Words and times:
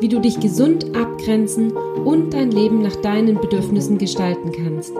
wie 0.00 0.08
du 0.08 0.18
dich 0.18 0.40
gesund 0.40 0.96
abgrenzen 0.96 1.72
und 1.72 2.32
dein 2.32 2.50
Leben 2.50 2.82
nach 2.82 2.96
deinen 2.96 3.40
Bedürfnissen 3.40 3.98
gestalten 3.98 4.52
kannst. 4.52 4.92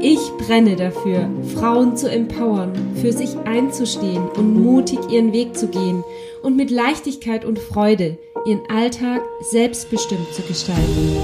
Ich 0.00 0.20
brenne 0.38 0.76
dafür, 0.76 1.28
Frauen 1.54 1.96
zu 1.96 2.10
empowern, 2.10 2.72
für 2.96 3.12
sich 3.12 3.36
einzustehen 3.44 4.28
und 4.36 4.62
mutig 4.62 4.98
ihren 5.10 5.32
Weg 5.32 5.56
zu 5.56 5.68
gehen 5.68 6.02
und 6.42 6.56
mit 6.56 6.70
Leichtigkeit 6.70 7.44
und 7.44 7.58
Freude 7.58 8.16
ihren 8.46 8.62
Alltag 8.70 9.20
selbstbestimmt 9.50 10.32
zu 10.32 10.42
gestalten. 10.42 11.16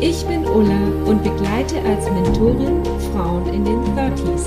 Ich 0.00 0.24
bin 0.26 0.46
Ulla 0.46 0.80
und 1.06 1.22
begleite 1.24 1.76
als 1.82 2.08
Mentorin 2.10 2.82
Frauen 3.12 3.52
in 3.52 3.64
den 3.64 3.80
30s. 3.96 4.46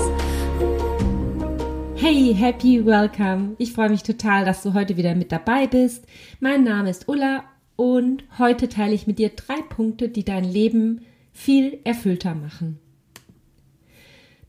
Hey, 1.96 2.34
happy 2.34 2.84
welcome. 2.84 3.54
Ich 3.58 3.72
freue 3.72 3.90
mich 3.90 4.02
total, 4.02 4.44
dass 4.44 4.62
du 4.62 4.74
heute 4.74 4.96
wieder 4.96 5.14
mit 5.14 5.30
dabei 5.30 5.66
bist. 5.66 6.04
Mein 6.40 6.64
Name 6.64 6.90
ist 6.90 7.08
Ulla 7.08 7.44
und 7.76 8.24
heute 8.38 8.68
teile 8.68 8.94
ich 8.94 9.06
mit 9.06 9.18
dir 9.18 9.30
drei 9.30 9.60
Punkte, 9.62 10.08
die 10.08 10.24
dein 10.24 10.44
Leben 10.44 11.04
viel 11.32 11.78
erfüllter 11.84 12.34
machen. 12.34 12.78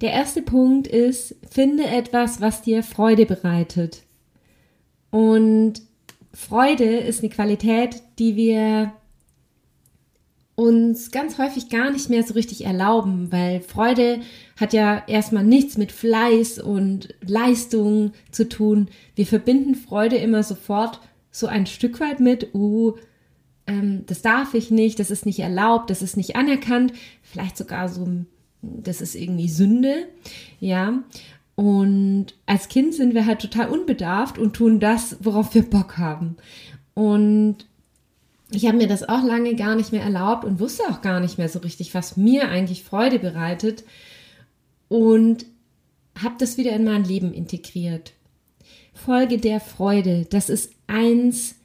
Der 0.02 0.12
erste 0.12 0.42
Punkt 0.42 0.88
ist, 0.88 1.36
finde 1.50 1.86
etwas, 1.86 2.42
was 2.42 2.62
dir 2.62 2.84
Freude 2.84 3.26
bereitet. 3.26 4.04
Und 5.10 5.82
Freude 6.34 6.98
ist 6.98 7.22
eine 7.22 7.30
Qualität, 7.30 8.02
die 8.20 8.36
wir 8.36 8.94
uns 10.56 11.12
ganz 11.12 11.38
häufig 11.38 11.70
gar 11.70 11.92
nicht 11.92 12.10
mehr 12.10 12.24
so 12.24 12.34
richtig 12.34 12.66
erlauben, 12.66 13.32
weil 13.32 13.62
Freude 13.62 14.22
hat 14.58 14.74
ja 14.74 15.04
erstmal 15.08 15.44
nichts 15.44 15.78
mit 15.78 15.92
Fleiß 15.92 16.60
und 16.60 17.14
Leistung 17.26 18.12
zu 18.32 18.48
tun. 18.48 18.88
Wir 19.16 19.26
verbinden 19.26 19.76
Freude 19.76 20.16
immer 20.16 20.44
sofort 20.44 21.02
so 21.32 21.48
ein 21.48 21.66
Stück 21.66 22.00
weit 22.00 22.22
mit, 22.22 22.54
uh, 22.54 22.96
ähm, 23.68 24.06
das 24.06 24.22
darf 24.22 24.54
ich 24.54 24.72
nicht, 24.72 25.00
das 25.00 25.12
ist 25.12 25.26
nicht 25.26 25.40
erlaubt, 25.40 25.90
das 25.90 26.02
ist 26.02 26.18
nicht 26.18 26.36
anerkannt, 26.36 26.94
vielleicht 27.22 27.58
sogar 27.58 27.90
so, 27.90 28.08
das 28.62 29.02
ist 29.02 29.16
irgendwie 29.16 29.50
Sünde, 29.50 30.08
ja. 30.60 31.04
Und 31.56 32.28
als 32.46 32.68
Kind 32.68 32.94
sind 32.94 33.14
wir 33.14 33.26
halt 33.26 33.40
total 33.40 33.70
unbedarft 33.70 34.38
und 34.38 34.54
tun 34.54 34.80
das, 34.80 35.18
worauf 35.22 35.56
wir 35.56 35.64
Bock 35.64 35.98
haben. 35.98 36.36
Und 36.94 37.66
ich 38.52 38.66
habe 38.66 38.78
mir 38.78 38.88
das 38.88 39.08
auch 39.08 39.24
lange 39.24 39.56
gar 39.56 39.76
nicht 39.76 39.92
mehr 39.92 40.04
erlaubt 40.04 40.44
und 40.44 40.60
wusste 40.60 40.84
auch 40.90 41.02
gar 41.02 41.20
nicht 41.20 41.38
mehr 41.38 41.50
so 41.50 41.60
richtig, 41.60 41.94
was 41.94 42.18
mir 42.18 42.50
eigentlich 42.50 42.84
Freude 42.84 43.20
bereitet. 43.20 43.86
Und 44.90 45.46
habe 46.22 46.36
das 46.38 46.58
wieder 46.58 46.72
in 46.74 46.84
mein 46.84 47.04
Leben 47.04 47.34
integriert. 47.34 48.14
Folge 48.94 49.38
der 49.38 49.60
Freude, 49.60 50.26
das 50.30 50.50
ist 50.50 50.72
eins 50.88 51.56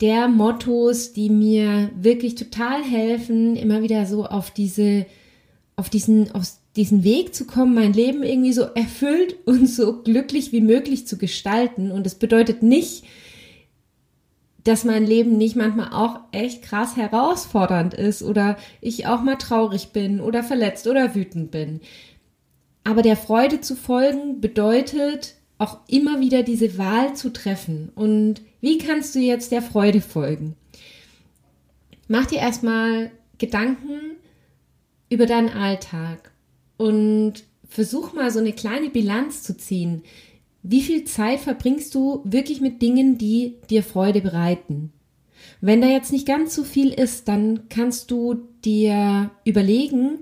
der 0.00 0.28
Mottos, 0.28 1.12
die 1.12 1.30
mir 1.30 1.90
wirklich 1.96 2.34
total 2.34 2.82
helfen, 2.82 3.56
immer 3.56 3.82
wieder 3.82 4.06
so 4.06 4.26
auf 4.26 4.50
diese, 4.50 5.06
auf 5.76 5.88
diesen, 5.88 6.32
auf 6.32 6.44
diesen 6.76 7.04
Weg 7.04 7.34
zu 7.34 7.46
kommen, 7.46 7.74
mein 7.74 7.92
Leben 7.92 8.22
irgendwie 8.22 8.52
so 8.52 8.62
erfüllt 8.62 9.36
und 9.46 9.68
so 9.68 10.02
glücklich 10.02 10.52
wie 10.52 10.60
möglich 10.60 11.06
zu 11.06 11.16
gestalten. 11.16 11.90
Und 11.90 12.06
es 12.06 12.16
bedeutet 12.16 12.62
nicht, 12.62 13.04
dass 14.64 14.84
mein 14.84 15.06
Leben 15.06 15.36
nicht 15.36 15.56
manchmal 15.56 15.92
auch 15.92 16.20
echt 16.32 16.62
krass 16.62 16.96
herausfordernd 16.96 17.92
ist 17.92 18.22
oder 18.22 18.56
ich 18.80 19.06
auch 19.06 19.20
mal 19.20 19.36
traurig 19.36 19.88
bin 19.88 20.20
oder 20.20 20.42
verletzt 20.42 20.86
oder 20.86 21.14
wütend 21.14 21.50
bin. 21.50 21.80
Aber 22.82 23.02
der 23.02 23.16
Freude 23.16 23.60
zu 23.60 23.76
folgen 23.76 24.40
bedeutet 24.40 25.34
auch 25.64 25.78
immer 25.88 26.20
wieder 26.20 26.42
diese 26.42 26.78
Wahl 26.78 27.14
zu 27.14 27.32
treffen. 27.32 27.90
Und 27.94 28.42
wie 28.60 28.78
kannst 28.78 29.14
du 29.14 29.18
jetzt 29.18 29.50
der 29.50 29.62
Freude 29.62 30.00
folgen? 30.00 30.56
Mach 32.06 32.26
dir 32.26 32.38
erstmal 32.38 33.10
Gedanken 33.38 34.16
über 35.08 35.26
deinen 35.26 35.48
Alltag 35.48 36.32
und 36.76 37.44
versuch 37.68 38.12
mal 38.12 38.30
so 38.30 38.38
eine 38.38 38.52
kleine 38.52 38.90
Bilanz 38.90 39.42
zu 39.42 39.56
ziehen. 39.56 40.02
Wie 40.62 40.82
viel 40.82 41.04
Zeit 41.04 41.40
verbringst 41.40 41.94
du 41.94 42.20
wirklich 42.24 42.60
mit 42.60 42.82
Dingen, 42.82 43.18
die 43.18 43.56
dir 43.70 43.82
Freude 43.82 44.20
bereiten? 44.20 44.92
Wenn 45.60 45.80
da 45.80 45.88
jetzt 45.88 46.12
nicht 46.12 46.26
ganz 46.26 46.54
so 46.54 46.64
viel 46.64 46.90
ist, 46.90 47.28
dann 47.28 47.68
kannst 47.68 48.10
du 48.10 48.48
dir 48.64 49.30
überlegen, 49.44 50.20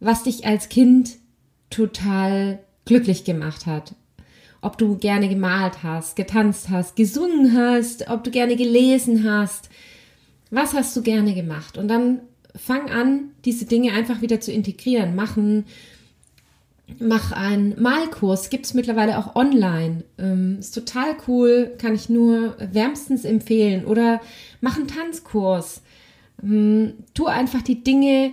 was 0.00 0.24
dich 0.24 0.46
als 0.46 0.68
Kind 0.68 1.16
total 1.70 2.58
glücklich 2.84 3.24
gemacht 3.24 3.66
hat. 3.66 3.94
Ob 4.62 4.78
du 4.78 4.96
gerne 4.96 5.28
gemalt 5.28 5.82
hast, 5.82 6.16
getanzt 6.16 6.70
hast, 6.70 6.96
gesungen 6.96 7.54
hast, 7.54 8.08
ob 8.08 8.24
du 8.24 8.30
gerne 8.30 8.56
gelesen 8.56 9.30
hast. 9.30 9.68
Was 10.50 10.72
hast 10.72 10.96
du 10.96 11.02
gerne 11.02 11.34
gemacht? 11.34 11.76
Und 11.76 11.88
dann 11.88 12.20
fang 12.54 12.90
an, 12.90 13.30
diese 13.44 13.66
Dinge 13.66 13.92
einfach 13.92 14.22
wieder 14.22 14.40
zu 14.40 14.52
integrieren. 14.52 15.14
Machen, 15.14 15.64
mach 16.98 17.32
einen 17.32 17.80
Malkurs, 17.80 18.50
gibt 18.50 18.66
es 18.66 18.74
mittlerweile 18.74 19.18
auch 19.18 19.34
online. 19.34 20.04
Ähm, 20.18 20.58
ist 20.58 20.74
total 20.74 21.16
cool, 21.26 21.74
kann 21.78 21.94
ich 21.94 22.08
nur 22.08 22.56
wärmstens 22.58 23.24
empfehlen. 23.24 23.84
Oder 23.84 24.20
mach 24.60 24.76
einen 24.76 24.88
Tanzkurs. 24.88 25.82
Ähm, 26.42 26.94
tu 27.14 27.26
einfach 27.26 27.62
die 27.62 27.82
Dinge, 27.82 28.32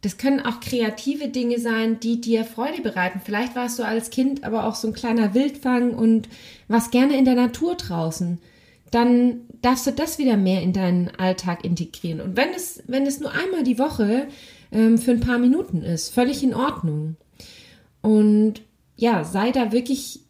das 0.00 0.16
können 0.16 0.40
auch 0.40 0.60
kreative 0.60 1.28
Dinge 1.28 1.58
sein, 1.58 1.98
die 1.98 2.20
dir 2.20 2.44
Freude 2.44 2.82
bereiten. 2.82 3.20
Vielleicht 3.24 3.56
warst 3.56 3.78
du 3.78 3.82
als 3.82 4.10
Kind 4.10 4.44
aber 4.44 4.64
auch 4.64 4.76
so 4.76 4.88
ein 4.88 4.94
kleiner 4.94 5.34
Wildfang 5.34 5.94
und 5.94 6.28
warst 6.68 6.92
gerne 6.92 7.16
in 7.16 7.24
der 7.24 7.34
Natur 7.34 7.74
draußen. 7.74 8.38
Dann 8.92 9.40
darfst 9.60 9.86
du 9.86 9.92
das 9.92 10.18
wieder 10.18 10.36
mehr 10.36 10.62
in 10.62 10.72
deinen 10.72 11.08
Alltag 11.08 11.64
integrieren. 11.64 12.20
Und 12.20 12.36
wenn 12.36 12.50
es, 12.50 12.82
wenn 12.86 13.06
es 13.06 13.18
nur 13.18 13.32
einmal 13.32 13.64
die 13.64 13.78
Woche 13.78 14.28
ähm, 14.70 14.98
für 14.98 15.10
ein 15.10 15.20
paar 15.20 15.38
Minuten 15.38 15.82
ist, 15.82 16.10
völlig 16.10 16.44
in 16.44 16.54
Ordnung. 16.54 17.16
Und 18.00 18.62
ja, 18.96 19.24
sei 19.24 19.50
da 19.50 19.72
wirklich 19.72 20.20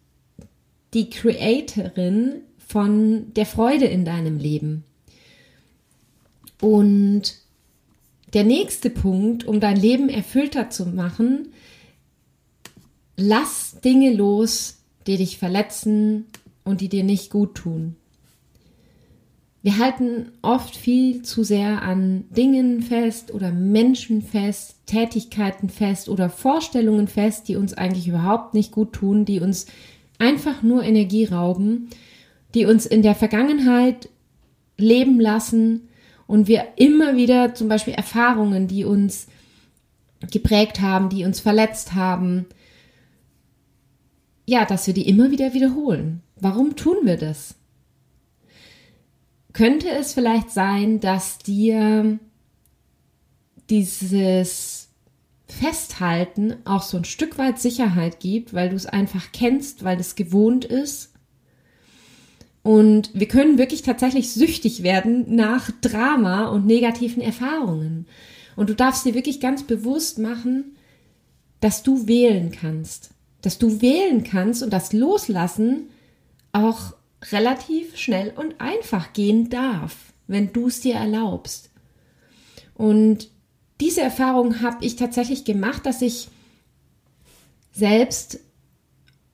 die 0.94 1.10
Creatorin 1.10 2.40
von 2.56 3.34
der 3.34 3.46
Freude 3.46 3.84
in 3.84 4.06
deinem 4.06 4.38
Leben. 4.38 4.84
Und 6.60 7.36
der 8.34 8.44
nächste 8.44 8.90
Punkt, 8.90 9.44
um 9.44 9.60
dein 9.60 9.76
Leben 9.76 10.08
erfüllter 10.08 10.70
zu 10.70 10.86
machen, 10.86 11.48
lass 13.16 13.80
Dinge 13.82 14.12
los, 14.12 14.78
die 15.06 15.16
dich 15.16 15.38
verletzen 15.38 16.26
und 16.64 16.80
die 16.80 16.88
dir 16.88 17.04
nicht 17.04 17.30
gut 17.30 17.54
tun. 17.54 17.96
Wir 19.62 19.78
halten 19.78 20.30
oft 20.40 20.76
viel 20.76 21.22
zu 21.22 21.42
sehr 21.42 21.82
an 21.82 22.24
Dingen 22.30 22.80
fest 22.80 23.34
oder 23.34 23.50
Menschen 23.50 24.22
fest, 24.22 24.76
Tätigkeiten 24.86 25.68
fest 25.68 26.08
oder 26.08 26.30
Vorstellungen 26.30 27.08
fest, 27.08 27.48
die 27.48 27.56
uns 27.56 27.74
eigentlich 27.74 28.06
überhaupt 28.06 28.54
nicht 28.54 28.70
gut 28.70 28.92
tun, 28.92 29.24
die 29.24 29.40
uns 29.40 29.66
einfach 30.18 30.62
nur 30.62 30.84
Energie 30.84 31.24
rauben, 31.24 31.88
die 32.54 32.66
uns 32.66 32.86
in 32.86 33.02
der 33.02 33.14
Vergangenheit 33.14 34.08
leben 34.76 35.20
lassen 35.20 35.87
und 36.28 36.46
wir 36.46 36.68
immer 36.76 37.16
wieder 37.16 37.56
zum 37.56 37.68
Beispiel 37.68 37.94
Erfahrungen, 37.94 38.68
die 38.68 38.84
uns 38.84 39.26
geprägt 40.30 40.80
haben, 40.80 41.08
die 41.08 41.24
uns 41.24 41.40
verletzt 41.40 41.94
haben, 41.94 42.46
ja, 44.46 44.64
dass 44.64 44.86
wir 44.86 44.94
die 44.94 45.08
immer 45.08 45.32
wieder 45.32 45.54
wiederholen. 45.54 46.22
Warum 46.36 46.76
tun 46.76 46.98
wir 47.02 47.16
das? 47.16 47.58
könnte 49.58 49.88
es 49.88 50.14
vielleicht 50.14 50.52
sein, 50.52 51.00
dass 51.00 51.38
dir 51.38 52.20
dieses 53.68 54.90
Festhalten 55.46 56.54
auch 56.64 56.82
so 56.82 56.96
ein 56.96 57.04
Stück 57.04 57.38
weit 57.38 57.58
Sicherheit 57.58 58.20
gibt, 58.20 58.54
weil 58.54 58.68
du 58.68 58.76
es 58.76 58.86
einfach 58.86 59.32
kennst, 59.32 59.82
weil 59.82 59.98
es 59.98 60.14
gewohnt 60.14 60.64
ist. 60.64 61.12
Und 62.68 63.12
wir 63.14 63.28
können 63.28 63.56
wirklich 63.56 63.80
tatsächlich 63.80 64.30
süchtig 64.30 64.82
werden 64.82 65.34
nach 65.34 65.70
Drama 65.80 66.48
und 66.48 66.66
negativen 66.66 67.22
Erfahrungen. 67.22 68.04
Und 68.56 68.68
du 68.68 68.74
darfst 68.74 69.06
dir 69.06 69.14
wirklich 69.14 69.40
ganz 69.40 69.62
bewusst 69.62 70.18
machen, 70.18 70.76
dass 71.60 71.82
du 71.82 72.06
wählen 72.06 72.52
kannst. 72.52 73.12
Dass 73.40 73.56
du 73.56 73.80
wählen 73.80 74.22
kannst 74.22 74.62
und 74.62 74.70
das 74.70 74.92
Loslassen 74.92 75.88
auch 76.52 76.92
relativ 77.32 77.96
schnell 77.96 78.34
und 78.36 78.60
einfach 78.60 79.14
gehen 79.14 79.48
darf, 79.48 80.12
wenn 80.26 80.52
du 80.52 80.66
es 80.66 80.82
dir 80.82 80.96
erlaubst. 80.96 81.70
Und 82.74 83.30
diese 83.80 84.02
Erfahrung 84.02 84.60
habe 84.60 84.84
ich 84.84 84.96
tatsächlich 84.96 85.46
gemacht, 85.46 85.86
dass 85.86 86.02
ich 86.02 86.28
selbst 87.72 88.40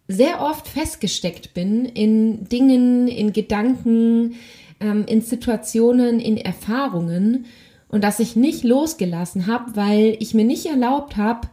sehr 0.09 0.41
oft 0.41 0.69
festgesteckt 0.69 1.55
bin 1.55 1.85
in 1.87 2.49
Dingen, 2.49 3.09
in 3.09 3.33
Gedanken, 3.33 4.35
ähm, 4.81 5.05
in 5.07 5.23
Situationen, 5.23 6.21
in 6.21 6.37
Erfahrungen 6.37 7.47
und 7.89 8.05
dass 8.05 8.21
ich 8.21 8.37
nicht 8.37 8.65
losgelassen 8.65 9.47
habe, 9.47 9.77
weil 9.77 10.17
ich 10.21 10.35
mir 10.35 10.45
nicht 10.45 10.67
erlaubt 10.67 11.17
habe, 11.17 11.49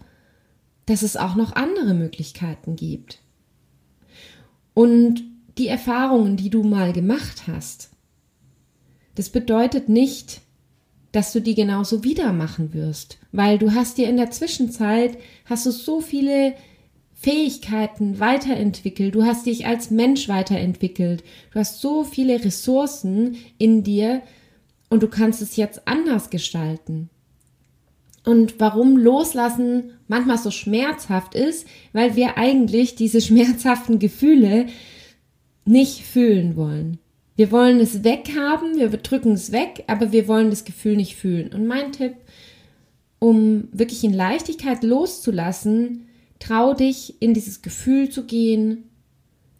dass 0.86 1.04
es 1.04 1.16
auch 1.16 1.36
noch 1.36 1.56
andere 1.56 1.94
Möglichkeiten 1.94 2.76
gibt. 2.76 3.20
Und 4.74 5.24
die 5.58 5.68
Erfahrungen, 5.68 6.38
die 6.38 6.50
du 6.50 6.64
mal 6.64 6.94
gemacht 6.94 7.44
hast, 7.48 7.92
das 9.16 9.30
bedeutet 9.30 9.90
nicht, 9.90 10.42
dass 11.12 11.34
du 11.34 11.42
die 11.42 11.56
genauso 11.56 12.04
wieder 12.04 12.32
machen 12.32 12.74
wirst, 12.74 13.20
weil 13.32 13.58
du 13.58 13.74
hast 13.74 13.98
dir 13.98 14.10
in 14.10 14.18
der 14.18 14.32
Zwischenzeit 14.32 15.18
hast 15.46 15.66
du 15.66 15.72
so 15.72 16.00
viele 16.00 16.56
Fähigkeiten 17.22 18.20
weiterentwickelt, 18.20 19.14
du 19.14 19.24
hast 19.24 19.46
dich 19.46 19.68
als 19.68 19.92
Mensch 19.92 20.28
weiterentwickelt, 20.28 21.24
du 21.54 21.60
hast 21.60 21.80
so 21.80 22.04
viele 22.04 22.44
Ressourcen 22.44 23.38
in 23.60 23.84
dir 23.84 24.24
und 24.90 25.04
du 25.04 25.08
kannst 25.08 25.40
es 25.40 25.56
jetzt 25.56 25.88
anders 25.88 26.32
gestalten. 26.32 27.12
Und 28.26 28.60
warum 28.60 28.98
Loslassen 28.98 29.92
manchmal 30.08 30.40
so 30.40 30.50
schmerzhaft 30.50 31.36
ist, 31.36 31.68
weil 31.94 32.16
wir 32.16 32.40
eigentlich 32.40 32.96
diese 32.96 33.22
schmerzhaften 33.22 34.00
Gefühle 34.00 34.66
nicht 35.64 36.02
fühlen 36.02 36.56
wollen. 36.56 36.98
Wir 37.36 37.52
wollen 37.52 37.80
es 37.80 38.04
weghaben, 38.04 38.80
wir 38.80 38.90
drücken 38.90 39.34
es 39.34 39.52
weg, 39.52 39.84
aber 39.86 40.12
wir 40.12 40.28
wollen 40.28 40.50
das 40.50 40.66
Gefühl 40.66 40.96
nicht 40.96 41.16
fühlen. 41.16 41.54
Und 41.54 41.68
mein 41.68 41.92
Tipp, 41.92 42.16
um 43.20 43.68
wirklich 43.72 44.04
in 44.04 44.14
Leichtigkeit 44.14 44.84
loszulassen, 44.84 46.08
trau 46.42 46.74
dich 46.74 47.22
in 47.22 47.34
dieses 47.34 47.62
Gefühl 47.62 48.10
zu 48.10 48.26
gehen, 48.26 48.90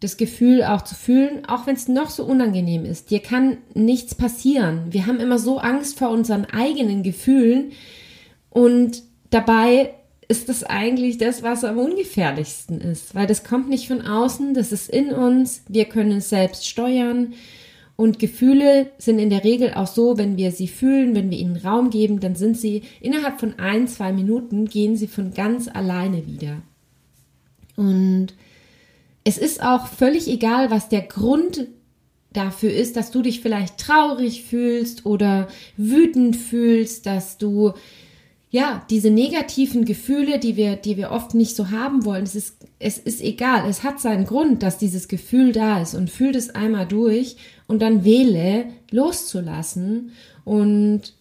das 0.00 0.16
Gefühl 0.16 0.64
auch 0.64 0.82
zu 0.82 0.94
fühlen, 0.94 1.44
auch 1.46 1.66
wenn 1.66 1.76
es 1.76 1.88
noch 1.88 2.10
so 2.10 2.24
unangenehm 2.24 2.84
ist. 2.84 3.10
Dir 3.10 3.20
kann 3.20 3.58
nichts 3.72 4.14
passieren. 4.14 4.86
Wir 4.90 5.06
haben 5.06 5.20
immer 5.20 5.38
so 5.38 5.58
Angst 5.58 5.98
vor 5.98 6.10
unseren 6.10 6.44
eigenen 6.44 7.02
Gefühlen 7.02 7.72
und 8.50 9.02
dabei 9.30 9.94
ist 10.28 10.48
das 10.48 10.64
eigentlich 10.64 11.18
das, 11.18 11.42
was 11.42 11.64
am 11.64 11.78
ungefährlichsten 11.78 12.80
ist, 12.80 13.14
weil 13.14 13.26
das 13.26 13.44
kommt 13.44 13.68
nicht 13.68 13.86
von 13.86 14.02
außen, 14.02 14.54
das 14.54 14.72
ist 14.72 14.88
in 14.88 15.10
uns, 15.10 15.62
wir 15.68 15.84
können 15.84 16.18
es 16.18 16.30
selbst 16.30 16.66
steuern 16.66 17.34
und 17.96 18.18
Gefühle 18.18 18.90
sind 18.98 19.18
in 19.18 19.30
der 19.30 19.44
Regel 19.44 19.74
auch 19.74 19.86
so, 19.86 20.18
wenn 20.18 20.36
wir 20.36 20.50
sie 20.50 20.68
fühlen, 20.68 21.14
wenn 21.14 21.30
wir 21.30 21.38
ihnen 21.38 21.56
Raum 21.56 21.90
geben, 21.90 22.18
dann 22.20 22.34
sind 22.34 22.56
sie 22.56 22.82
innerhalb 23.00 23.38
von 23.38 23.58
ein, 23.58 23.86
zwei 23.86 24.12
Minuten 24.12 24.64
gehen 24.64 24.96
sie 24.96 25.06
von 25.06 25.34
ganz 25.34 25.68
alleine 25.68 26.26
wieder. 26.26 26.62
Und 27.82 28.34
es 29.24 29.38
ist 29.38 29.62
auch 29.62 29.88
völlig 29.88 30.28
egal, 30.28 30.70
was 30.70 30.88
der 30.88 31.02
Grund 31.02 31.66
dafür 32.32 32.72
ist, 32.72 32.96
dass 32.96 33.10
du 33.10 33.22
dich 33.22 33.40
vielleicht 33.40 33.78
traurig 33.78 34.44
fühlst 34.44 35.04
oder 35.04 35.48
wütend 35.76 36.36
fühlst, 36.36 37.06
dass 37.06 37.38
du 37.38 37.74
ja, 38.50 38.84
diese 38.90 39.10
negativen 39.10 39.86
Gefühle, 39.86 40.38
die 40.38 40.56
wir, 40.56 40.76
die 40.76 40.98
wir 40.98 41.10
oft 41.10 41.34
nicht 41.34 41.56
so 41.56 41.70
haben 41.70 42.04
wollen, 42.04 42.24
es 42.24 42.34
ist, 42.34 42.68
es 42.78 42.98
ist 42.98 43.22
egal. 43.22 43.66
Es 43.66 43.82
hat 43.82 43.98
seinen 43.98 44.26
Grund, 44.26 44.62
dass 44.62 44.76
dieses 44.76 45.08
Gefühl 45.08 45.52
da 45.52 45.80
ist 45.80 45.94
und 45.94 46.10
fühl 46.10 46.36
es 46.36 46.50
einmal 46.50 46.86
durch 46.86 47.36
und 47.66 47.80
dann 47.80 48.04
wähle, 48.04 48.66
loszulassen 48.90 50.12
und 50.44 51.14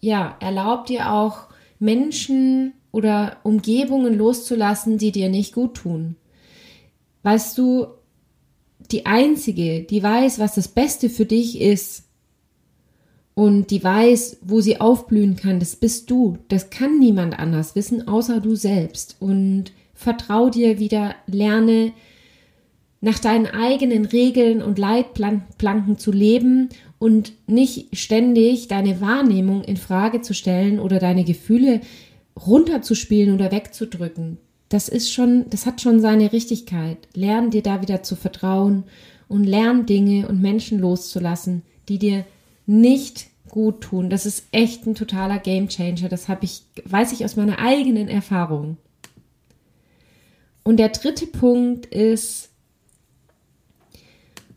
ja, 0.00 0.36
erlaub 0.40 0.84
dir 0.84 1.10
auch 1.10 1.48
Menschen 1.78 2.74
oder 2.92 3.38
Umgebungen 3.42 4.16
loszulassen, 4.16 4.98
die 4.98 5.10
dir 5.10 5.28
nicht 5.28 5.54
gut 5.54 5.74
tun. 5.74 6.16
Weißt 7.24 7.58
du, 7.58 7.86
die 8.90 9.06
einzige, 9.06 9.82
die 9.82 10.02
weiß, 10.02 10.38
was 10.38 10.54
das 10.54 10.68
Beste 10.68 11.08
für 11.08 11.26
dich 11.26 11.60
ist, 11.60 12.04
und 13.34 13.70
die 13.70 13.82
weiß, 13.82 14.38
wo 14.42 14.60
sie 14.60 14.80
aufblühen 14.80 15.36
kann, 15.36 15.58
das 15.58 15.76
bist 15.76 16.10
du. 16.10 16.38
Das 16.48 16.70
kann 16.70 16.98
niemand 16.98 17.38
anders 17.38 17.74
wissen, 17.74 18.06
außer 18.06 18.40
du 18.40 18.54
selbst. 18.56 19.16
Und 19.20 19.72
vertrau 19.94 20.50
dir 20.50 20.78
wieder, 20.78 21.14
lerne 21.26 21.92
nach 23.00 23.18
deinen 23.18 23.46
eigenen 23.46 24.04
Regeln 24.04 24.62
und 24.62 24.78
Leitplanken 24.78 25.98
zu 25.98 26.12
leben 26.12 26.68
und 26.98 27.32
nicht 27.46 27.96
ständig 27.96 28.68
deine 28.68 29.00
Wahrnehmung 29.00 29.64
in 29.64 29.76
Frage 29.76 30.20
zu 30.20 30.34
stellen 30.34 30.78
oder 30.78 30.98
deine 30.98 31.24
Gefühle 31.24 31.80
runterzuspielen 32.36 33.34
oder 33.34 33.52
wegzudrücken. 33.52 34.38
Das 34.68 34.88
ist 34.88 35.12
schon, 35.12 35.50
das 35.50 35.66
hat 35.66 35.80
schon 35.80 36.00
seine 36.00 36.32
Richtigkeit. 36.32 36.96
Lern 37.14 37.50
dir 37.50 37.62
da 37.62 37.82
wieder 37.82 38.02
zu 38.02 38.16
vertrauen 38.16 38.84
und 39.28 39.44
lern 39.44 39.86
Dinge 39.86 40.28
und 40.28 40.40
Menschen 40.40 40.78
loszulassen, 40.78 41.62
die 41.88 41.98
dir 41.98 42.24
nicht 42.66 43.26
gut 43.48 43.82
tun. 43.82 44.08
Das 44.08 44.24
ist 44.24 44.46
echt 44.50 44.86
ein 44.86 44.94
totaler 44.94 45.38
Gamechanger. 45.38 46.08
Das 46.08 46.28
habe 46.28 46.44
ich, 46.44 46.62
weiß 46.84 47.12
ich 47.12 47.24
aus 47.24 47.36
meiner 47.36 47.58
eigenen 47.58 48.08
Erfahrung. 48.08 48.78
Und 50.64 50.78
der 50.78 50.88
dritte 50.88 51.26
Punkt 51.26 51.86
ist, 51.86 52.48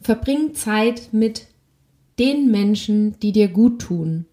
verbring 0.01 0.53
Zeit 0.53 1.09
mit 1.11 1.47
den 2.19 2.51
Menschen, 2.51 3.19
die 3.19 3.31
dir 3.31 3.49
gut 3.49 3.81
tun. 3.81 4.25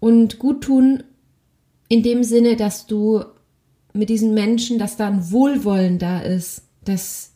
Und 0.00 0.38
gut 0.38 0.64
tun 0.64 1.04
in 1.92 2.02
dem 2.02 2.24
Sinne, 2.24 2.56
dass 2.56 2.86
du 2.86 3.22
mit 3.92 4.08
diesen 4.08 4.32
Menschen, 4.32 4.78
dass 4.78 4.96
da 4.96 5.08
ein 5.08 5.30
Wohlwollen 5.30 5.98
da 5.98 6.20
ist, 6.20 6.62
dass 6.86 7.34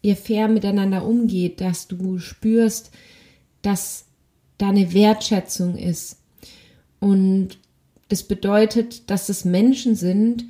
ihr 0.00 0.14
fair 0.14 0.46
miteinander 0.46 1.04
umgeht, 1.04 1.60
dass 1.60 1.88
du 1.88 2.20
spürst, 2.20 2.92
dass 3.62 4.04
da 4.58 4.68
eine 4.68 4.94
Wertschätzung 4.94 5.76
ist. 5.76 6.20
Und 7.00 7.58
das 8.08 8.22
bedeutet, 8.22 9.10
dass 9.10 9.28
es 9.28 9.44
Menschen 9.44 9.96
sind, 9.96 10.44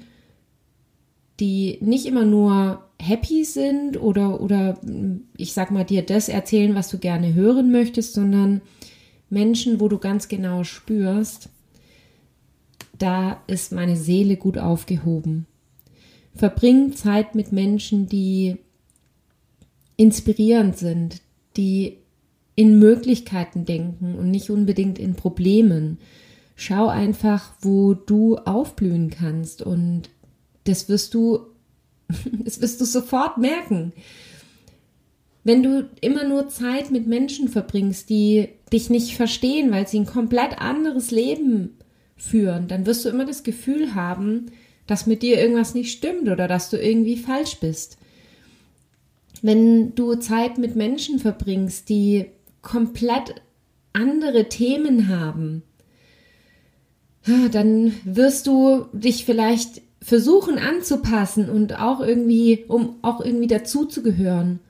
die 1.41 1.79
nicht 1.81 2.05
immer 2.05 2.27
nur 2.27 2.85
happy 3.01 3.47
sind 3.47 3.99
oder, 3.99 4.43
oder 4.43 4.79
ich 5.39 5.55
sag 5.55 5.71
mal 5.71 5.85
dir 5.85 6.03
das 6.03 6.29
erzählen, 6.29 6.75
was 6.75 6.91
du 6.91 6.99
gerne 6.99 7.33
hören 7.33 7.73
möchtest, 7.73 8.13
sondern 8.13 8.61
Menschen, 9.31 9.81
wo 9.81 9.89
du 9.89 9.97
ganz 9.97 10.29
genau 10.29 10.63
spürst, 10.63 11.49
da 12.99 13.43
ist 13.47 13.73
meine 13.73 13.97
Seele 13.97 14.37
gut 14.37 14.59
aufgehoben. 14.59 15.47
Verbring 16.35 16.95
Zeit 16.95 17.35
mit 17.35 17.53
Menschen, 17.53 18.07
die 18.07 18.57
inspirierend 19.97 20.77
sind, 20.77 21.23
die 21.57 21.99
in 22.55 22.79
Möglichkeiten 22.79 23.65
denken 23.65 24.15
und 24.15 24.31
nicht 24.31 24.51
unbedingt 24.51 24.99
in 24.99 25.15
Problemen. 25.15 25.99
Schau 26.55 26.89
einfach, 26.89 27.53
wo 27.61 27.95
du 27.95 28.37
aufblühen 28.37 29.11
kannst 29.11 29.63
und 29.63 30.09
das 30.65 30.89
wirst 30.89 31.15
du, 31.15 31.41
das 32.45 32.61
wirst 32.61 32.81
du 32.81 32.85
sofort 32.85 33.39
merken. 33.39 33.93
Wenn 35.45 35.63
du 35.63 35.89
immer 36.01 36.25
nur 36.27 36.49
Zeit 36.49 36.91
mit 36.91 37.07
Menschen 37.07 37.49
verbringst, 37.49 38.11
die 38.11 38.49
dich 38.73 38.91
nicht 38.91 39.15
verstehen, 39.17 39.71
weil 39.71 39.87
sie 39.87 40.01
ein 40.01 40.07
komplett 40.07 40.59
anderes 40.59 41.11
Leben 41.13 41.77
führen, 42.17 42.69
dann 42.69 42.87
wirst 42.87 43.05
du 43.05 43.09
immer 43.09 43.25
das 43.25 43.43
Gefühl 43.43 43.95
haben, 43.95 44.47
dass 44.87 45.07
mit 45.07 45.23
dir 45.23 45.39
irgendwas 45.41 45.75
nicht 45.75 45.93
stimmt 45.93 46.29
oder 46.29 46.49
dass 46.49 46.71
du 46.71 46.77
irgendwie 46.79 47.17
falsch 47.17 47.59
bist. 47.61 47.99
Wenn 49.43 49.95
du 49.95 50.15
Zeit 50.15 50.59
mit 50.59 50.77
Menschen 50.77 51.19
verbringst, 51.19 51.89
die 51.89 52.27
komplett 52.63 53.43
andere 53.93 54.49
Themen 54.49 55.09
haben, 55.09 55.63
dann 57.53 57.93
wirst 58.05 58.47
du 58.47 58.87
dich 58.93 59.25
vielleicht 59.25 59.83
versuchen 60.01 60.59
anzupassen 60.59 61.51
und 61.51 61.79
auch 61.81 62.01
irgendwie, 62.01 62.65
um 62.69 62.97
auch 63.03 63.21
irgendwie 63.21 63.49
dazuzugehören. 63.49 64.61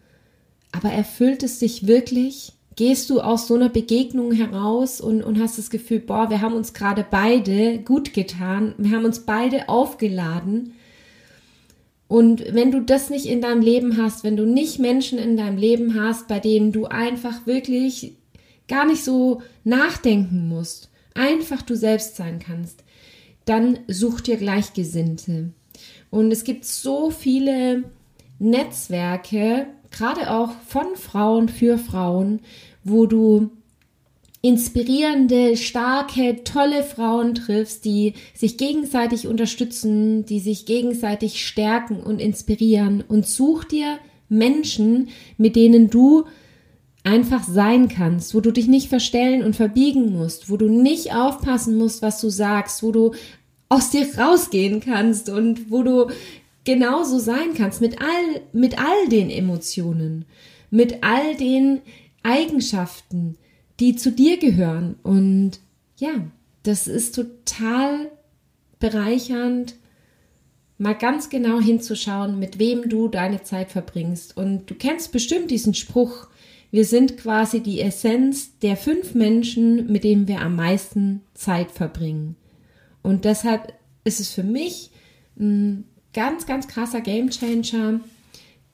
Aber 0.73 0.91
erfüllt 0.91 1.43
es 1.43 1.59
dich 1.59 1.87
wirklich? 1.87 2.56
Gehst 2.77 3.11
du 3.11 3.21
aus 3.21 3.49
so 3.49 3.55
einer 3.55 3.71
Begegnung 3.71 4.33
heraus 4.33 5.01
und, 5.01 5.23
und 5.23 5.41
hast 5.41 5.59
das 5.59 5.71
Gefühl, 5.71 6.01
boah, 6.01 6.31
wir 6.31 6.41
haben 6.41 6.55
uns 6.55 6.75
gerade 6.75 7.05
beide 7.11 7.79
gut 7.79 8.13
getan, 8.13 8.75
wir 8.79 8.95
haben 8.95 9.07
uns 9.07 9.21
beide 9.21 9.69
aufgeladen 9.69 10.75
und 12.09 12.55
wenn 12.55 12.71
du 12.71 12.81
das 12.81 13.11
nicht 13.11 13.27
in 13.27 13.41
deinem 13.41 13.63
Leben 13.63 13.97
hast, 13.97 14.23
wenn 14.23 14.37
du 14.37 14.47
nicht 14.47 14.79
Menschen 14.79 15.19
in 15.19 15.37
deinem 15.37 15.59
Leben 15.59 16.01
hast, 16.01 16.29
bei 16.29 16.39
denen 16.39 16.73
du 16.73 16.87
einfach 16.87 17.47
wirklich 17.47 18.13
gar 18.69 18.87
nicht 18.87 19.03
so 19.03 19.43
nachdenken 19.65 20.49
musst, 20.49 20.91
einfach 21.15 21.63
du 21.63 21.75
selbst 21.75 22.17
sein 22.17 22.39
kannst, 22.39 22.85
dann 23.45 23.81
such 23.89 24.21
dir 24.21 24.37
Gleichgesinnte. 24.37 25.51
Und 26.11 26.31
es 26.31 26.45
gibt 26.45 26.65
so 26.65 27.11
viele 27.11 27.85
Netzwerke, 28.39 29.67
gerade 29.91 30.31
auch 30.31 30.53
von 30.67 30.97
Frauen 30.97 31.49
für 31.49 31.79
Frauen, 31.79 32.41
wo 32.85 33.07
du 33.07 33.51
inspirierende, 34.43 35.57
starke, 35.57 36.45
tolle 36.45 36.85
Frauen 36.85 37.35
triffst, 37.35 37.85
die 37.85 38.15
sich 38.35 38.57
gegenseitig 38.57 39.27
unterstützen, 39.27 40.25
die 40.25 40.39
sich 40.41 40.67
gegenseitig 40.67 41.45
stärken 41.45 42.01
und 42.01 42.21
inspirieren. 42.21 43.03
Und 43.07 43.27
such 43.27 43.65
dir 43.65 43.99
Menschen, 44.29 45.09
mit 45.37 45.57
denen 45.57 45.91
du 45.91 46.27
einfach 47.03 47.45
sein 47.45 47.89
kannst, 47.89 48.35
wo 48.35 48.41
du 48.41 48.53
dich 48.53 48.69
nicht 48.69 48.89
verstellen 48.89 49.43
und 49.43 49.57
verbiegen 49.57 50.13
musst, 50.13 50.51
wo 50.51 50.57
du 50.57 50.69
nicht 50.69 51.15
aufpassen 51.15 51.77
musst, 51.77 52.03
was 52.03 52.21
du 52.21 52.29
sagst, 52.29 52.83
wo 52.83 52.93
du 52.93 53.13
aus 53.69 53.91
dir 53.91 54.07
rausgehen 54.19 54.81
kannst 54.81 55.29
und 55.29 55.71
wo 55.71 55.83
du 55.83 56.07
genauso 56.67 57.19
sein 57.19 57.55
kannst 57.55 57.81
mit 57.81 58.03
all, 58.03 58.43
mit 58.53 58.79
all 58.79 59.09
den 59.09 59.31
Emotionen, 59.31 60.27
mit 60.71 61.03
all 61.03 61.35
den 61.37 61.81
Eigenschaften, 62.23 63.39
die 63.81 63.97
zu 63.97 64.13
dir 64.13 64.37
gehören. 64.37 64.97
Und 65.03 65.53
ja, 65.97 66.27
das 66.65 66.89
ist 66.89 67.15
total 67.15 68.11
bereichernd, 68.79 69.77
mal 70.77 70.95
ganz 70.95 71.31
genau 71.31 71.61
hinzuschauen, 71.61 72.39
mit 72.39 72.59
wem 72.59 72.89
du 72.89 73.09
deine 73.09 73.43
Zeit 73.43 73.71
verbringst. 73.71 74.37
Und 74.37 74.69
du 74.69 74.75
kennst 74.75 75.13
bestimmt 75.13 75.51
diesen 75.51 75.73
Spruch, 75.73 76.29
wir 76.73 76.85
sind 76.85 77.17
quasi 77.17 77.61
die 77.61 77.81
Essenz 77.81 78.59
der 78.59 78.77
fünf 78.77 79.15
Menschen, 79.15 79.91
mit 79.91 80.03
denen 80.03 80.27
wir 80.27 80.41
am 80.41 80.57
meisten 80.57 81.23
Zeit 81.33 81.71
verbringen. 81.71 82.35
Und 83.03 83.25
deshalb 83.25 83.73
ist 84.03 84.19
es 84.19 84.33
für 84.33 84.43
mich 84.43 84.91
ein 85.39 85.85
ganz, 86.17 86.47
ganz 86.47 86.67
krasser 86.67 87.03
Gamechanger 87.03 88.01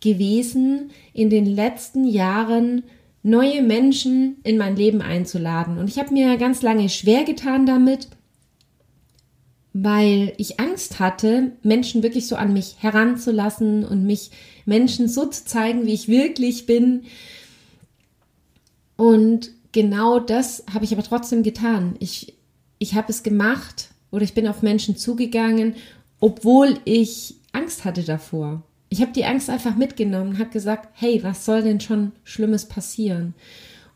gewesen, 0.01 0.93
in 1.13 1.29
den 1.29 1.45
letzten 1.45 2.07
Jahren 2.07 2.85
neue 3.25 3.63
Menschen 3.63 4.37
in 4.45 4.57
mein 4.57 4.77
Leben 4.77 5.03
einzuladen. 5.03 5.79
Und 5.79 5.89
ich 5.89 5.99
habe 5.99 6.15
mir 6.15 6.37
ganz 6.37 6.63
lange 6.63 6.89
schwer 6.89 7.25
getan 7.25 7.67
damit, 7.67 8.09
weil 9.73 10.35
ich 10.37 10.61
Angst 10.61 11.01
hatte, 11.01 11.53
Menschen 11.65 12.05
wirklich 12.05 12.29
so 12.29 12.37
an 12.37 12.53
mich 12.53 12.77
heranzulassen 12.79 13.85
und 13.85 14.05
mich 14.05 14.31
Menschen 14.65 15.09
so 15.09 15.27
zu 15.27 15.45
zeigen, 15.45 15.85
wie 15.85 15.95
ich 15.95 16.07
wirklich 16.07 16.67
bin. 16.67 17.03
Und 18.97 19.51
genau 19.73 20.21
das 20.21 20.65
habe 20.73 20.85
ich 20.85 20.93
aber 20.93 21.03
trotzdem 21.03 21.43
getan. 21.43 21.97
Ich, 21.99 22.37
ich 22.79 22.95
habe 22.95 23.11
es 23.11 23.25
gemacht 23.25 23.89
oder 24.13 24.23
ich 24.23 24.35
bin 24.35 24.47
auf 24.47 24.63
Menschen 24.63 24.97
zugegangen, 24.97 25.75
obwohl 26.23 26.79
ich 26.85 27.35
Angst 27.51 27.85
hatte 27.85 28.05
davor. 28.05 28.63
Ich 28.89 29.03
habe 29.03 29.13
die 29.13 29.25
Angst 29.25 29.51
einfach 29.51 29.75
mitgenommen, 29.75 30.39
habe 30.39 30.51
gesagt, 30.51 30.89
hey, 30.93 31.23
was 31.25 31.45
soll 31.45 31.63
denn 31.63 31.81
schon 31.81 32.13
Schlimmes 32.23 32.67
passieren? 32.67 33.35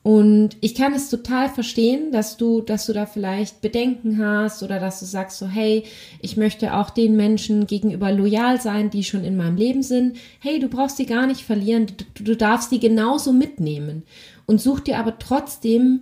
Und 0.02 0.56
ich 0.60 0.74
kann 0.74 0.92
es 0.92 1.08
total 1.08 1.48
verstehen, 1.48 2.10
dass 2.10 2.36
du, 2.36 2.62
dass 2.62 2.86
du 2.86 2.92
da 2.92 3.06
vielleicht 3.06 3.60
Bedenken 3.60 4.18
hast 4.18 4.64
oder 4.64 4.80
dass 4.80 4.98
du 4.98 5.06
sagst 5.06 5.38
so, 5.38 5.46
hey, 5.46 5.84
ich 6.20 6.36
möchte 6.36 6.74
auch 6.74 6.90
den 6.90 7.16
Menschen 7.16 7.68
gegenüber 7.68 8.10
loyal 8.10 8.60
sein, 8.60 8.90
die 8.90 9.04
schon 9.04 9.24
in 9.24 9.36
meinem 9.36 9.56
Leben 9.56 9.84
sind. 9.84 10.16
Hey, 10.40 10.58
du 10.58 10.68
brauchst 10.68 10.98
die 10.98 11.06
gar 11.06 11.28
nicht 11.28 11.42
verlieren, 11.42 11.86
du, 12.14 12.24
du 12.24 12.36
darfst 12.36 12.72
die 12.72 12.80
genauso 12.80 13.32
mitnehmen 13.32 14.02
und 14.46 14.60
such 14.60 14.80
dir 14.80 14.98
aber 14.98 15.20
trotzdem 15.20 16.00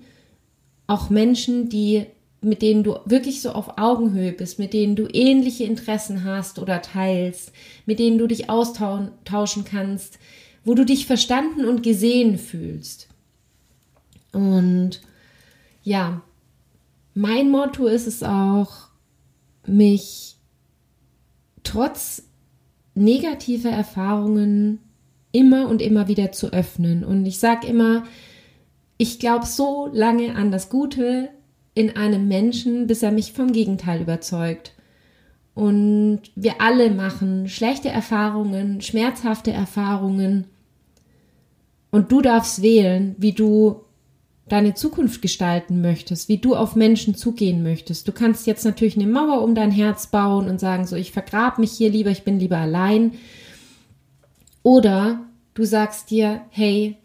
auch 0.87 1.11
Menschen, 1.11 1.69
die 1.69 2.07
mit 2.45 2.63
denen 2.63 2.85
du 2.85 2.99
wirklich 3.05 3.43
so 3.43 3.53
auf 3.53 3.79
Augenhöhe 3.79 4.33
bist, 4.33 4.59
mit 4.59 4.73
denen 4.73 4.97
du 4.97 5.09
ähnliche 5.13 5.65
Interessen 5.65 6.25
hast 6.25 6.59
oder 6.59 6.83
teilst, 6.83 7.53
mit 7.87 7.99
denen 7.99 8.19
du 8.19 8.27
dich 8.27 8.51
austauschen 8.51 9.65
kannst, 9.65 10.19
wo 10.65 10.75
du 10.75 10.85
dich 10.85 11.07
verstanden 11.07 11.65
und 11.65 11.83
gesehen 11.83 12.39
fühlst. 12.39 13.09
Und 14.33 15.01
ja, 15.83 16.23
mein 17.15 17.51
Motto 17.51 17.87
ist 17.87 18.07
es 18.07 18.23
auch, 18.23 18.89
mich 19.67 20.37
trotz 21.63 22.25
negativer 22.95 23.71
Erfahrungen 23.71 24.81
immer 25.33 25.69
und 25.69 25.83
immer 25.83 26.09
wieder 26.09 26.33
zu 26.33 26.53
öffnen. 26.53 27.05
Und 27.05 27.27
ich 27.27 27.39
sage 27.39 27.67
immer, 27.67 28.05
ich 28.99 29.19
glaube 29.19 29.47
so 29.47 29.89
lange 29.93 30.37
an 30.37 30.51
das 30.51 30.69
Gute 30.69 31.31
in 31.75 31.97
einem 31.97 32.29
Menschen, 32.29 32.87
bis 32.87 33.03
er 33.03 33.11
mich 33.11 33.33
vom 33.33 33.53
Gegenteil 33.53 34.01
überzeugt. 34.01 34.73
Und 35.55 36.21
wir 36.35 36.61
alle 36.61 36.91
machen 36.91 37.49
schlechte 37.49 37.89
Erfahrungen, 37.89 38.81
schmerzhafte 38.81 39.53
Erfahrungen. 39.53 40.47
Und 41.91 42.11
du 42.11 42.23
darfst 42.23 42.63
wählen, 42.63 43.15
wie 43.19 43.33
du 43.33 43.83
deine 44.49 44.75
Zukunft 44.75 45.23
gestalten 45.23 45.81
möchtest, 45.81 46.29
wie 46.29 46.39
du 46.39 46.55
auf 46.55 46.77
Menschen 46.77 47.15
zugehen 47.15 47.63
möchtest. 47.63 48.07
Du 48.07 48.13
kannst 48.13 48.47
jetzt 48.47 48.65
natürlich 48.65 48.97
eine 48.97 49.07
Mauer 49.07 49.43
um 49.43 49.55
dein 49.55 49.71
Herz 49.71 50.09
bauen 50.09 50.49
und 50.49 50.61
sagen, 50.61 50.87
so, 50.87 50.97
ich 50.97 51.13
vergrab 51.13 51.59
mich 51.59 51.73
hier 51.73 51.91
lieber, 51.91 52.11
ich 52.11 52.25
bin 52.25 52.39
lieber 52.39 52.59
allein. 52.59 53.13
Oder 54.63 55.21
du 55.55 55.65
sagst 55.65 56.11
dir, 56.11 56.43
hey, 56.51 56.97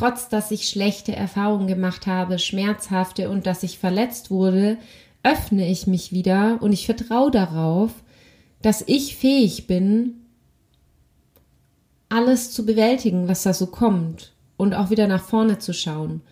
trotz 0.00 0.30
dass 0.30 0.50
ich 0.50 0.66
schlechte 0.66 1.14
Erfahrungen 1.14 1.66
gemacht 1.66 2.06
habe, 2.06 2.38
schmerzhafte 2.38 3.28
und 3.28 3.46
dass 3.46 3.62
ich 3.62 3.78
verletzt 3.78 4.30
wurde, 4.30 4.78
öffne 5.22 5.68
ich 5.68 5.86
mich 5.86 6.10
wieder 6.10 6.56
und 6.62 6.72
ich 6.72 6.86
vertraue 6.86 7.30
darauf, 7.30 7.90
dass 8.62 8.82
ich 8.86 9.16
fähig 9.16 9.66
bin, 9.66 10.14
alles 12.08 12.50
zu 12.50 12.64
bewältigen, 12.64 13.28
was 13.28 13.42
da 13.42 13.52
so 13.52 13.66
kommt 13.66 14.32
und 14.56 14.72
auch 14.72 14.88
wieder 14.88 15.06
nach 15.06 15.22
vorne 15.22 15.58
zu 15.58 15.74
schauen 15.74 16.22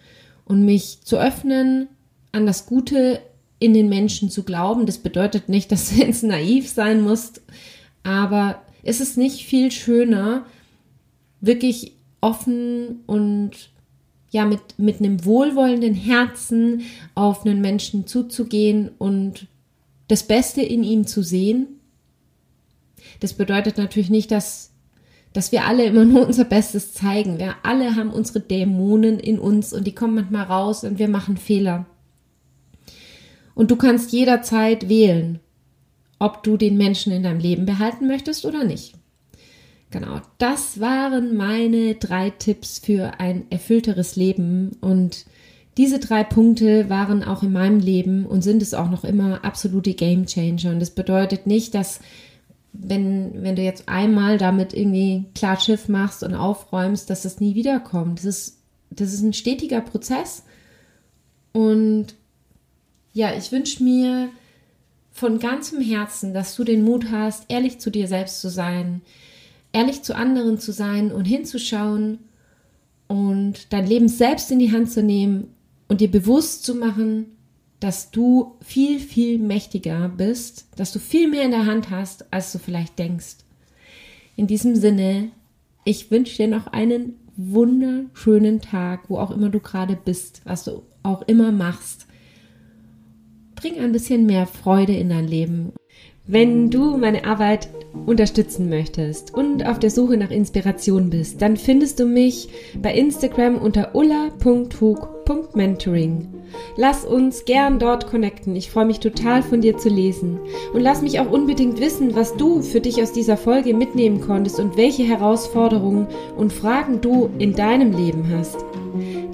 und 0.46 0.64
mich 0.64 1.02
zu 1.02 1.18
öffnen, 1.18 1.88
an 2.32 2.46
das 2.46 2.64
Gute 2.64 3.20
in 3.58 3.74
den 3.74 3.90
Menschen 3.90 4.30
zu 4.30 4.44
glauben. 4.44 4.86
Das 4.86 4.96
bedeutet 4.96 5.50
nicht, 5.50 5.70
dass 5.72 5.90
du 5.90 5.96
jetzt 5.96 6.22
naiv 6.24 6.70
sein 6.70 7.02
musst, 7.02 7.42
aber 8.02 8.62
ist 8.82 9.02
es 9.02 9.18
nicht 9.18 9.44
viel 9.44 9.70
schöner, 9.70 10.46
wirklich 11.42 11.97
offen 12.20 13.00
und 13.06 13.70
ja, 14.30 14.44
mit, 14.44 14.78
mit 14.78 14.98
einem 14.98 15.24
wohlwollenden 15.24 15.94
Herzen 15.94 16.82
auf 17.14 17.46
einen 17.46 17.60
Menschen 17.60 18.06
zuzugehen 18.06 18.90
und 18.98 19.46
das 20.08 20.22
Beste 20.22 20.62
in 20.62 20.84
ihm 20.84 21.06
zu 21.06 21.22
sehen. 21.22 21.66
Das 23.20 23.32
bedeutet 23.34 23.78
natürlich 23.78 24.10
nicht, 24.10 24.30
dass, 24.30 24.70
dass 25.32 25.52
wir 25.52 25.64
alle 25.64 25.84
immer 25.84 26.04
nur 26.04 26.26
unser 26.26 26.44
Bestes 26.44 26.92
zeigen. 26.92 27.38
Wir 27.38 27.54
alle 27.62 27.96
haben 27.96 28.10
unsere 28.10 28.40
Dämonen 28.40 29.18
in 29.18 29.38
uns 29.38 29.72
und 29.72 29.86
die 29.86 29.94
kommen 29.94 30.14
manchmal 30.14 30.44
raus 30.44 30.84
und 30.84 30.98
wir 30.98 31.08
machen 31.08 31.36
Fehler. 31.36 31.86
Und 33.54 33.70
du 33.70 33.76
kannst 33.76 34.12
jederzeit 34.12 34.88
wählen, 34.88 35.40
ob 36.18 36.42
du 36.42 36.56
den 36.56 36.76
Menschen 36.76 37.12
in 37.12 37.22
deinem 37.22 37.40
Leben 37.40 37.66
behalten 37.66 38.06
möchtest 38.06 38.44
oder 38.44 38.64
nicht. 38.64 38.94
Genau, 39.90 40.20
das 40.36 40.80
waren 40.80 41.36
meine 41.36 41.94
drei 41.94 42.30
Tipps 42.30 42.78
für 42.78 43.20
ein 43.20 43.46
erfüllteres 43.50 44.16
Leben 44.16 44.76
und 44.80 45.24
diese 45.78 46.00
drei 46.00 46.24
Punkte 46.24 46.90
waren 46.90 47.22
auch 47.22 47.42
in 47.42 47.52
meinem 47.52 47.78
Leben 47.78 48.26
und 48.26 48.42
sind 48.42 48.62
es 48.62 48.74
auch 48.74 48.90
noch 48.90 49.04
immer 49.04 49.44
absolute 49.44 49.94
Game 49.94 50.26
Changer. 50.26 50.72
Und 50.72 50.80
das 50.80 50.90
bedeutet 50.90 51.46
nicht, 51.46 51.72
dass 51.72 52.00
wenn, 52.72 53.42
wenn 53.42 53.54
du 53.54 53.62
jetzt 53.62 53.88
einmal 53.88 54.38
damit 54.38 54.74
irgendwie 54.74 55.26
klar 55.34 55.58
Schiff 55.58 55.88
machst 55.88 56.24
und 56.24 56.34
aufräumst, 56.34 57.08
dass 57.08 57.22
das 57.22 57.40
nie 57.40 57.54
wiederkommt. 57.54 58.18
Das 58.18 58.24
ist, 58.24 58.58
das 58.90 59.14
ist 59.14 59.22
ein 59.22 59.32
stetiger 59.32 59.80
Prozess. 59.80 60.42
Und 61.52 62.16
ja, 63.12 63.32
ich 63.36 63.52
wünsche 63.52 63.82
mir 63.82 64.30
von 65.12 65.38
ganzem 65.38 65.80
Herzen, 65.80 66.34
dass 66.34 66.56
du 66.56 66.64
den 66.64 66.82
Mut 66.82 67.10
hast, 67.10 67.44
ehrlich 67.48 67.78
zu 67.78 67.90
dir 67.90 68.08
selbst 68.08 68.40
zu 68.40 68.50
sein, 68.50 69.00
ehrlich 69.78 70.02
zu 70.02 70.16
anderen 70.16 70.58
zu 70.58 70.72
sein 70.72 71.12
und 71.12 71.24
hinzuschauen 71.24 72.18
und 73.06 73.72
dein 73.72 73.86
Leben 73.86 74.08
selbst 74.08 74.50
in 74.50 74.58
die 74.58 74.72
Hand 74.72 74.90
zu 74.90 75.04
nehmen 75.04 75.54
und 75.86 76.00
dir 76.00 76.10
bewusst 76.10 76.64
zu 76.64 76.74
machen, 76.74 77.26
dass 77.78 78.10
du 78.10 78.56
viel, 78.60 78.98
viel 78.98 79.38
mächtiger 79.38 80.08
bist, 80.08 80.66
dass 80.74 80.92
du 80.92 80.98
viel 80.98 81.28
mehr 81.28 81.44
in 81.44 81.52
der 81.52 81.66
Hand 81.66 81.90
hast, 81.90 82.32
als 82.32 82.50
du 82.50 82.58
vielleicht 82.58 82.98
denkst. 82.98 83.36
In 84.34 84.48
diesem 84.48 84.74
Sinne, 84.74 85.30
ich 85.84 86.10
wünsche 86.10 86.38
dir 86.38 86.48
noch 86.48 86.66
einen 86.66 87.14
wunderschönen 87.36 88.60
Tag, 88.60 89.08
wo 89.08 89.18
auch 89.18 89.30
immer 89.30 89.48
du 89.48 89.60
gerade 89.60 89.96
bist, 89.96 90.42
was 90.44 90.64
du 90.64 90.82
auch 91.04 91.22
immer 91.22 91.52
machst. 91.52 92.08
Bring 93.54 93.78
ein 93.78 93.92
bisschen 93.92 94.26
mehr 94.26 94.48
Freude 94.48 94.96
in 94.96 95.08
dein 95.08 95.28
Leben. 95.28 95.72
Wenn 96.30 96.68
du 96.68 96.98
meine 96.98 97.24
Arbeit 97.24 97.70
unterstützen 98.04 98.68
möchtest 98.68 99.32
und 99.32 99.66
auf 99.66 99.78
der 99.78 99.88
Suche 99.88 100.18
nach 100.18 100.30
Inspiration 100.30 101.08
bist, 101.08 101.40
dann 101.40 101.56
findest 101.56 102.00
du 102.00 102.04
mich 102.04 102.50
bei 102.82 102.92
Instagram 102.92 103.56
unter 103.56 103.94
ulla.hug.mentoring. 103.94 106.28
Lass 106.76 107.06
uns 107.06 107.46
gern 107.46 107.78
dort 107.78 108.08
connecten. 108.08 108.54
Ich 108.56 108.70
freue 108.70 108.84
mich 108.84 109.00
total 109.00 109.42
von 109.42 109.62
dir 109.62 109.78
zu 109.78 109.88
lesen. 109.88 110.38
Und 110.74 110.82
lass 110.82 111.00
mich 111.00 111.18
auch 111.18 111.30
unbedingt 111.30 111.80
wissen, 111.80 112.14
was 112.14 112.36
du 112.36 112.60
für 112.60 112.82
dich 112.82 113.02
aus 113.02 113.12
dieser 113.12 113.38
Folge 113.38 113.72
mitnehmen 113.72 114.20
konntest 114.20 114.60
und 114.60 114.76
welche 114.76 115.04
Herausforderungen 115.04 116.08
und 116.36 116.52
Fragen 116.52 117.00
du 117.00 117.30
in 117.38 117.54
deinem 117.54 117.92
Leben 117.92 118.30
hast. 118.36 118.67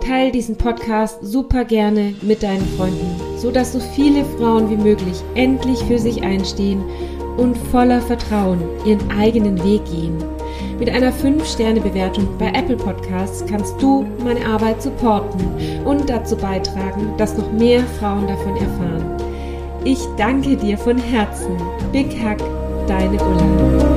Teil 0.07 0.31
diesen 0.31 0.57
Podcast 0.57 1.19
super 1.23 1.65
gerne 1.65 2.15
mit 2.21 2.43
deinen 2.43 2.67
Freunden, 2.77 3.39
so 3.39 3.51
dass 3.51 3.73
so 3.73 3.81
viele 3.81 4.25
Frauen 4.39 4.69
wie 4.69 4.77
möglich 4.77 5.23
endlich 5.35 5.79
für 5.85 5.99
sich 5.99 6.23
einstehen 6.23 6.83
und 7.39 7.57
voller 7.57 8.03
Vertrauen 8.03 8.61
ihren 8.85 9.11
eigenen 9.11 9.57
Weg 9.65 9.83
gehen. 9.87 10.23
Mit 10.79 10.91
einer 10.91 11.11
5-Sterne-Bewertung 11.13 12.29
bei 12.39 12.49
Apple 12.49 12.77
Podcasts 12.77 13.45
kannst 13.47 13.81
du 13.81 14.05
meine 14.23 14.45
Arbeit 14.45 14.83
supporten 14.83 15.41
und 15.85 16.11
dazu 16.11 16.37
beitragen, 16.37 17.15
dass 17.17 17.39
noch 17.39 17.51
mehr 17.53 17.83
Frauen 17.99 18.27
davon 18.27 18.57
erfahren. 18.57 19.05
Ich 19.85 20.01
danke 20.19 20.57
dir 20.57 20.77
von 20.77 20.99
Herzen. 20.99 21.57
Big 21.93 22.09
Hug, 22.23 22.39
deine 22.87 23.17
Ulla. 23.23 23.95